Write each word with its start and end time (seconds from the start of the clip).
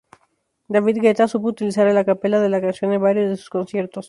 David 0.67 0.97
Guetta 0.99 1.27
supo 1.27 1.49
utilizar 1.49 1.85
el 1.87 1.95
acapella 1.95 2.39
de 2.39 2.49
la 2.49 2.59
canción 2.59 2.91
en 2.91 3.03
varios 3.03 3.29
de 3.29 3.37
sus 3.37 3.51
conciertos. 3.51 3.99